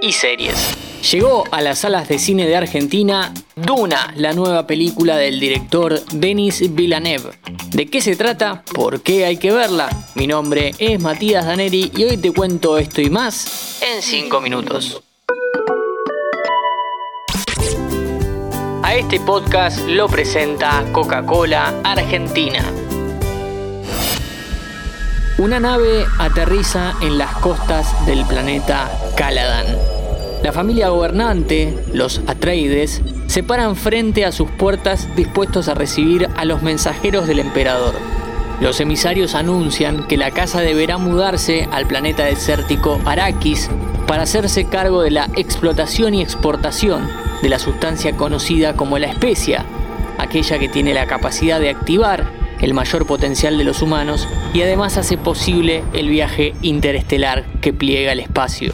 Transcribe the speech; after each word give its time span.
y 0.00 0.12
series. 0.12 0.76
Llegó 1.10 1.44
a 1.50 1.62
las 1.62 1.80
salas 1.80 2.08
de 2.08 2.18
cine 2.18 2.46
de 2.46 2.56
Argentina 2.56 3.32
Duna, 3.56 4.12
la 4.16 4.32
nueva 4.32 4.66
película 4.66 5.16
del 5.16 5.38
director 5.38 6.04
Denis 6.12 6.74
Villeneuve. 6.74 7.30
¿De 7.70 7.86
qué 7.86 8.00
se 8.00 8.16
trata? 8.16 8.62
¿Por 8.74 9.02
qué 9.02 9.24
hay 9.24 9.36
que 9.36 9.52
verla? 9.52 9.88
Mi 10.14 10.26
nombre 10.26 10.74
es 10.78 11.00
Matías 11.00 11.46
Daneri 11.46 11.92
y 11.96 12.04
hoy 12.04 12.16
te 12.16 12.32
cuento 12.32 12.78
esto 12.78 13.00
y 13.00 13.10
más 13.10 13.80
en 13.82 14.02
5 14.02 14.40
minutos. 14.40 15.02
A 18.82 18.94
este 18.96 19.20
podcast 19.20 19.86
lo 19.86 20.08
presenta 20.08 20.84
Coca-Cola 20.92 21.80
Argentina. 21.84 22.64
Una 25.38 25.60
nave 25.60 26.04
aterriza 26.18 26.94
en 27.00 27.16
las 27.16 27.32
costas 27.36 28.04
del 28.06 28.24
planeta 28.24 28.90
Caladan. 29.16 29.66
La 30.48 30.54
familia 30.54 30.88
gobernante, 30.88 31.76
los 31.92 32.22
Atreides, 32.26 33.02
se 33.26 33.42
paran 33.42 33.76
frente 33.76 34.24
a 34.24 34.32
sus 34.32 34.50
puertas 34.50 35.14
dispuestos 35.14 35.68
a 35.68 35.74
recibir 35.74 36.26
a 36.38 36.46
los 36.46 36.62
mensajeros 36.62 37.26
del 37.26 37.40
emperador. 37.40 37.92
Los 38.58 38.80
emisarios 38.80 39.34
anuncian 39.34 40.06
que 40.06 40.16
la 40.16 40.30
casa 40.30 40.62
deberá 40.62 40.96
mudarse 40.96 41.68
al 41.70 41.86
planeta 41.86 42.24
desértico 42.24 42.98
Arrakis 43.04 43.68
para 44.06 44.22
hacerse 44.22 44.64
cargo 44.64 45.02
de 45.02 45.10
la 45.10 45.28
explotación 45.36 46.14
y 46.14 46.22
exportación 46.22 47.06
de 47.42 47.50
la 47.50 47.58
sustancia 47.58 48.16
conocida 48.16 48.72
como 48.72 48.98
la 48.98 49.08
especia, 49.08 49.66
aquella 50.16 50.58
que 50.58 50.70
tiene 50.70 50.94
la 50.94 51.06
capacidad 51.06 51.60
de 51.60 51.68
activar 51.68 52.37
el 52.60 52.74
mayor 52.74 53.06
potencial 53.06 53.58
de 53.58 53.64
los 53.64 53.82
humanos 53.82 54.28
y 54.52 54.62
además 54.62 54.96
hace 54.96 55.16
posible 55.16 55.84
el 55.92 56.08
viaje 56.08 56.54
interestelar 56.62 57.44
que 57.60 57.72
pliega 57.72 58.12
el 58.12 58.20
espacio. 58.20 58.72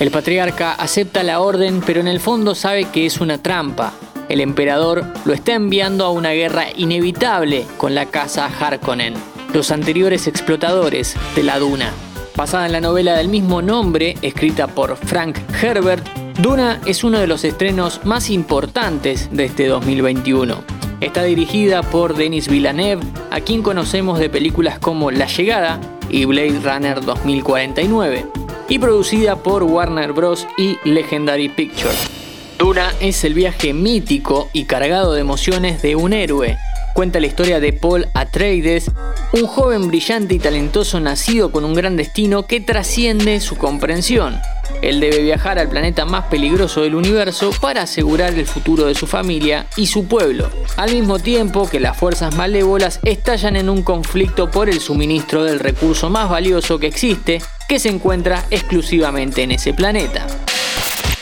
El 0.00 0.10
patriarca 0.10 0.72
acepta 0.74 1.22
la 1.22 1.40
orden, 1.40 1.82
pero 1.84 2.00
en 2.00 2.08
el 2.08 2.20
fondo 2.20 2.54
sabe 2.54 2.84
que 2.84 3.06
es 3.06 3.20
una 3.20 3.42
trampa. 3.42 3.92
El 4.28 4.40
emperador 4.40 5.04
lo 5.24 5.32
está 5.32 5.54
enviando 5.54 6.04
a 6.04 6.10
una 6.10 6.30
guerra 6.30 6.66
inevitable 6.76 7.64
con 7.78 7.94
la 7.94 8.06
casa 8.06 8.46
Harkonnen, 8.46 9.14
los 9.52 9.70
anteriores 9.70 10.26
explotadores 10.26 11.16
de 11.34 11.42
la 11.42 11.58
Duna. 11.58 11.92
Basada 12.36 12.66
en 12.66 12.72
la 12.72 12.80
novela 12.80 13.16
del 13.16 13.28
mismo 13.28 13.62
nombre, 13.62 14.16
escrita 14.22 14.68
por 14.68 14.96
Frank 14.96 15.38
Herbert, 15.60 16.06
Duna 16.38 16.80
es 16.86 17.02
uno 17.02 17.18
de 17.18 17.26
los 17.26 17.42
estrenos 17.42 18.04
más 18.04 18.30
importantes 18.30 19.28
de 19.32 19.46
este 19.46 19.66
2021. 19.66 20.77
Está 21.00 21.22
dirigida 21.22 21.84
por 21.84 22.16
Denis 22.16 22.48
Villeneuve, 22.48 23.04
a 23.30 23.40
quien 23.40 23.62
conocemos 23.62 24.18
de 24.18 24.28
películas 24.28 24.80
como 24.80 25.12
La 25.12 25.26
Llegada 25.26 25.80
y 26.10 26.24
Blade 26.24 26.58
Runner 26.60 27.00
2049 27.04 28.26
y 28.68 28.78
producida 28.80 29.36
por 29.36 29.62
Warner 29.62 30.12
Bros. 30.12 30.46
y 30.56 30.76
Legendary 30.84 31.50
Pictures. 31.50 32.10
Duna 32.58 32.92
es 33.00 33.22
el 33.22 33.34
viaje 33.34 33.72
mítico 33.72 34.48
y 34.52 34.64
cargado 34.64 35.12
de 35.12 35.20
emociones 35.20 35.82
de 35.82 35.94
un 35.94 36.12
héroe. 36.12 36.58
Cuenta 36.94 37.20
la 37.20 37.28
historia 37.28 37.60
de 37.60 37.72
Paul 37.72 38.08
Atreides, 38.14 38.90
un 39.32 39.46
joven 39.46 39.86
brillante 39.86 40.34
y 40.34 40.40
talentoso 40.40 40.98
nacido 40.98 41.52
con 41.52 41.64
un 41.64 41.74
gran 41.74 41.96
destino 41.96 42.46
que 42.46 42.60
trasciende 42.60 43.38
su 43.38 43.56
comprensión. 43.56 44.40
Él 44.82 45.00
debe 45.00 45.22
viajar 45.22 45.58
al 45.58 45.68
planeta 45.68 46.04
más 46.04 46.26
peligroso 46.26 46.82
del 46.82 46.94
universo 46.94 47.50
para 47.60 47.82
asegurar 47.82 48.34
el 48.34 48.46
futuro 48.46 48.86
de 48.86 48.94
su 48.94 49.06
familia 49.06 49.66
y 49.76 49.86
su 49.86 50.06
pueblo, 50.06 50.50
al 50.76 50.92
mismo 50.92 51.18
tiempo 51.18 51.68
que 51.68 51.80
las 51.80 51.96
fuerzas 51.96 52.34
malévolas 52.36 53.00
estallan 53.02 53.56
en 53.56 53.68
un 53.68 53.82
conflicto 53.82 54.50
por 54.50 54.68
el 54.68 54.80
suministro 54.80 55.44
del 55.44 55.60
recurso 55.60 56.10
más 56.10 56.30
valioso 56.30 56.78
que 56.78 56.86
existe, 56.86 57.40
que 57.68 57.78
se 57.78 57.88
encuentra 57.88 58.44
exclusivamente 58.50 59.42
en 59.42 59.52
ese 59.52 59.74
planeta. 59.74 60.26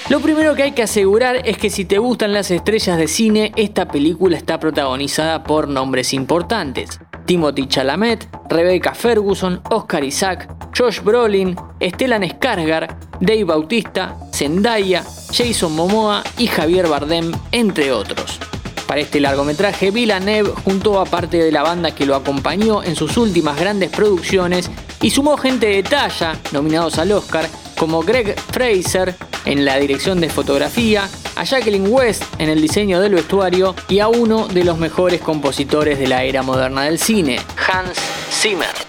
Lo 0.09 0.21
primero 0.21 0.55
que 0.55 0.63
hay 0.63 0.73
que 0.73 0.85
asegurar 0.85 1.41
es 1.45 1.59
que 1.59 1.69
si 1.69 1.85
te 1.85 1.99
gustan 1.99 2.33
las 2.33 2.53
estrellas 2.53 2.97
de 2.97 3.09
cine, 3.09 3.53
esta 3.57 3.89
película 3.89 4.37
está 4.37 4.61
protagonizada 4.61 5.43
por 5.43 5.67
nombres 5.67 6.13
importantes. 6.13 7.01
Timothy 7.25 7.67
Chalamet, 7.67 8.29
Rebecca 8.49 8.95
Ferguson, 8.95 9.61
Oscar 9.69 10.05
Isaac, 10.05 10.49
Josh 10.77 11.01
Brolin, 11.01 11.57
Stellan 11.81 12.23
Skarsgård, 12.23 12.89
Dave 13.21 13.45
Bautista, 13.45 14.17
Zendaya, 14.33 15.03
Jason 15.33 15.75
Momoa 15.75 16.23
y 16.37 16.49
Javier 16.49 16.87
Bardem, 16.87 17.33
entre 17.51 17.93
otros. 17.93 18.39
Para 18.87 19.01
este 19.01 19.19
largometraje, 19.21 19.91
Villeneuve 19.91 20.53
juntó 20.65 21.01
a 21.01 21.07
parte 21.07 21.39
de 21.39 21.51
la 21.51 21.63
banda 21.63 21.95
que 21.95 22.05
lo 22.05 22.15
acompañó 22.15 22.83
en 22.83 22.95
sus 22.95 23.17
últimas 23.17 23.59
grandes 23.59 23.91
producciones 23.91 24.71
y 25.01 25.11
sumó 25.11 25.37
gente 25.39 25.67
de 25.67 25.83
talla, 25.83 26.37
nominados 26.53 26.99
al 26.99 27.13
Oscar, 27.13 27.49
como 27.79 28.03
Greg 28.03 28.39
Fraser 28.53 29.15
en 29.45 29.65
la 29.65 29.77
dirección 29.79 30.21
de 30.21 30.29
fotografía, 30.29 31.09
a 31.37 31.45
Jacqueline 31.45 31.89
West 31.89 32.23
en 32.39 32.51
el 32.51 32.61
diseño 32.61 33.01
del 33.01 33.15
vestuario 33.15 33.75
y 33.89 34.01
a 34.01 34.09
uno 34.09 34.47
de 34.47 34.65
los 34.65 34.79
mejores 34.79 35.21
compositores 35.21 35.99
de 35.99 36.07
la 36.07 36.23
era 36.23 36.43
moderna 36.43 36.85
del 36.85 36.99
cine, 36.99 37.39
Hans 37.57 37.99
Zimmer. 38.31 38.86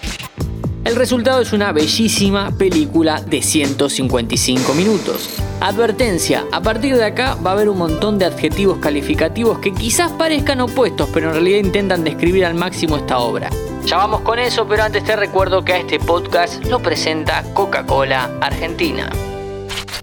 El 0.84 0.96
resultado 0.96 1.42
es 1.42 1.52
una 1.52 1.72
bellísima 1.72 2.50
película 2.56 3.20
de 3.20 3.42
155 3.42 4.74
minutos. 4.74 5.36
Advertencia, 5.60 6.46
a 6.52 6.62
partir 6.62 6.96
de 6.96 7.04
acá 7.04 7.34
va 7.34 7.50
a 7.50 7.52
haber 7.54 7.68
un 7.68 7.78
montón 7.78 8.18
de 8.18 8.24
adjetivos 8.24 8.78
calificativos 8.78 9.58
que 9.58 9.74
quizás 9.74 10.12
parezcan 10.12 10.60
opuestos, 10.60 11.08
pero 11.12 11.28
en 11.28 11.34
realidad 11.34 11.58
intentan 11.58 12.04
describir 12.04 12.46
al 12.46 12.54
máximo 12.54 12.96
esta 12.96 13.18
obra. 13.18 13.50
Ya 13.84 13.96
vamos 13.96 14.20
con 14.20 14.38
eso, 14.38 14.66
pero 14.68 14.84
antes 14.84 15.04
te 15.04 15.16
recuerdo 15.16 15.64
que 15.64 15.72
a 15.72 15.78
este 15.78 15.98
podcast 15.98 16.64
lo 16.66 16.80
presenta 16.80 17.42
Coca-Cola 17.54 18.30
Argentina. 18.40 19.10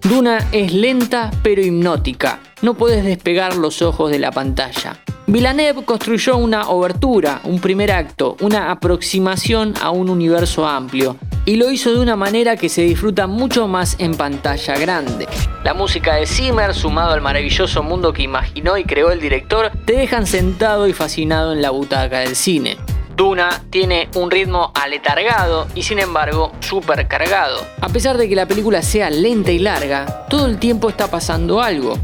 Duna 0.01 0.49
es 0.51 0.73
lenta 0.73 1.31
pero 1.41 1.61
hipnótica. 1.61 2.39
No 2.61 2.75
puedes 2.75 3.03
despegar 3.03 3.55
los 3.55 3.81
ojos 3.81 4.11
de 4.11 4.19
la 4.19 4.31
pantalla. 4.31 5.04
Villeneuve 5.27 5.83
construyó 5.85 6.37
una 6.37 6.69
obertura, 6.69 7.41
un 7.45 7.59
primer 7.59 7.91
acto, 7.91 8.37
una 8.41 8.69
aproximación 8.69 9.73
a 9.81 9.89
un 9.89 10.09
universo 10.09 10.67
amplio, 10.67 11.17
y 11.45 11.55
lo 11.55 11.71
hizo 11.71 11.91
de 11.91 11.99
una 11.99 12.15
manera 12.15 12.57
que 12.57 12.69
se 12.69 12.83
disfruta 12.83 13.25
mucho 13.25 13.67
más 13.67 13.95
en 13.97 14.13
pantalla 14.13 14.77
grande. 14.77 15.27
La 15.63 15.73
música 15.73 16.13
de 16.15 16.27
Zimmer, 16.27 16.75
sumado 16.75 17.13
al 17.13 17.21
maravilloso 17.21 17.81
mundo 17.81 18.13
que 18.13 18.21
imaginó 18.21 18.77
y 18.77 18.83
creó 18.83 19.09
el 19.11 19.19
director, 19.19 19.71
te 19.85 19.93
dejan 19.93 20.27
sentado 20.27 20.87
y 20.87 20.93
fascinado 20.93 21.53
en 21.53 21.63
la 21.63 21.71
butaca 21.71 22.19
del 22.19 22.35
cine. 22.35 22.77
Duna 23.15 23.63
tiene 23.71 24.09
un 24.15 24.29
ritmo 24.29 24.71
aletargado 24.75 25.67
y 25.73 25.81
sin 25.81 25.97
embargo 25.97 26.51
súper 26.59 27.07
cargado. 27.07 27.65
A 27.81 27.89
pesar 27.89 28.19
de 28.19 28.29
que 28.29 28.35
la 28.35 28.45
película 28.45 28.83
sea 28.83 29.09
lenta 29.09 29.51
y 29.51 29.57
larga, 29.57 30.27
todo 30.29 30.45
el 30.45 30.59
tiempo 30.59 30.89
está 30.89 31.07
pasando 31.09 31.61
algo. 31.61 31.97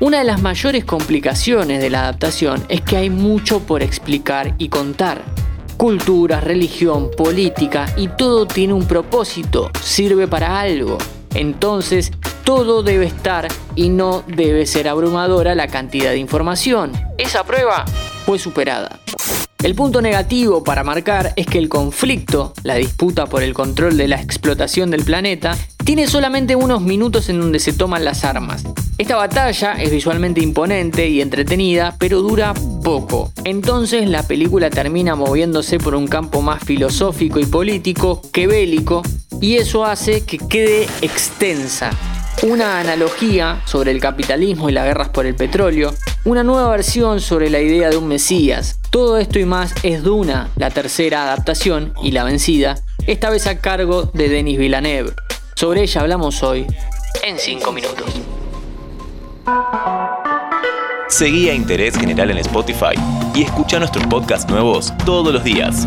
Una 0.00 0.18
de 0.18 0.24
las 0.24 0.42
mayores 0.42 0.84
complicaciones 0.84 1.80
de 1.80 1.88
la 1.88 2.00
adaptación 2.00 2.64
es 2.68 2.80
que 2.80 2.96
hay 2.96 3.10
mucho 3.10 3.60
por 3.60 3.80
explicar 3.82 4.54
y 4.58 4.68
contar. 4.68 5.22
Cultura, 5.76 6.40
religión, 6.40 7.10
política 7.16 7.86
y 7.96 8.08
todo 8.08 8.46
tiene 8.46 8.72
un 8.72 8.86
propósito, 8.86 9.70
sirve 9.80 10.26
para 10.26 10.58
algo. 10.58 10.98
Entonces, 11.32 12.10
todo 12.42 12.82
debe 12.82 13.06
estar 13.06 13.46
y 13.76 13.88
no 13.88 14.24
debe 14.26 14.66
ser 14.66 14.88
abrumadora 14.88 15.54
la 15.54 15.68
cantidad 15.68 16.10
de 16.10 16.18
información. 16.18 16.92
Esa 17.16 17.44
prueba 17.44 17.84
fue 18.26 18.40
superada. 18.40 18.98
El 19.62 19.76
punto 19.76 20.02
negativo 20.02 20.62
para 20.64 20.84
marcar 20.84 21.32
es 21.36 21.46
que 21.46 21.58
el 21.58 21.68
conflicto, 21.68 22.52
la 22.64 22.74
disputa 22.74 23.26
por 23.26 23.42
el 23.42 23.54
control 23.54 23.96
de 23.96 24.08
la 24.08 24.20
explotación 24.20 24.90
del 24.90 25.04
planeta, 25.04 25.56
tiene 25.84 26.06
solamente 26.06 26.56
unos 26.56 26.80
minutos 26.80 27.28
en 27.28 27.40
donde 27.40 27.58
se 27.58 27.74
toman 27.74 28.04
las 28.04 28.24
armas. 28.24 28.64
Esta 28.96 29.16
batalla 29.16 29.74
es 29.74 29.90
visualmente 29.90 30.40
imponente 30.40 31.08
y 31.08 31.20
entretenida, 31.20 31.94
pero 31.98 32.22
dura 32.22 32.54
poco. 32.82 33.32
Entonces 33.44 34.08
la 34.08 34.22
película 34.22 34.70
termina 34.70 35.14
moviéndose 35.14 35.78
por 35.78 35.94
un 35.94 36.06
campo 36.06 36.40
más 36.40 36.64
filosófico 36.64 37.38
y 37.38 37.46
político 37.46 38.22
que 38.32 38.46
bélico, 38.46 39.02
y 39.40 39.56
eso 39.56 39.84
hace 39.84 40.22
que 40.22 40.38
quede 40.38 40.86
extensa. 41.02 41.90
Una 42.42 42.80
analogía 42.80 43.60
sobre 43.64 43.90
el 43.90 44.00
capitalismo 44.00 44.68
y 44.70 44.72
las 44.72 44.86
guerras 44.86 45.10
por 45.10 45.26
el 45.26 45.34
petróleo, 45.34 45.94
una 46.24 46.42
nueva 46.42 46.70
versión 46.70 47.20
sobre 47.20 47.50
la 47.50 47.60
idea 47.60 47.90
de 47.90 47.96
un 47.96 48.08
Mesías. 48.08 48.78
Todo 48.90 49.18
esto 49.18 49.38
y 49.38 49.44
más 49.44 49.74
es 49.82 50.02
Duna, 50.02 50.50
la 50.56 50.70
tercera 50.70 51.24
adaptación 51.24 51.92
y 52.02 52.12
la 52.12 52.24
vencida, 52.24 52.76
esta 53.06 53.28
vez 53.28 53.46
a 53.46 53.58
cargo 53.58 54.10
de 54.14 54.28
Denis 54.28 54.58
Villeneuve. 54.58 55.12
Sobre 55.54 55.82
ella 55.82 56.00
hablamos 56.00 56.42
hoy 56.42 56.66
en 57.22 57.38
5 57.38 57.72
minutos. 57.72 58.06
Seguí 61.08 61.48
a 61.48 61.54
Interés 61.54 61.96
General 61.96 62.28
en 62.32 62.38
Spotify 62.38 62.94
y 63.36 63.44
escucha 63.44 63.78
nuestros 63.78 64.04
podcasts 64.08 64.50
nuevos 64.50 64.92
todos 65.06 65.32
los 65.32 65.44
días. 65.44 65.86